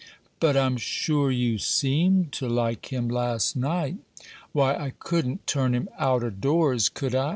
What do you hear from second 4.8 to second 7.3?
couldn't turn him out o' doors, could I?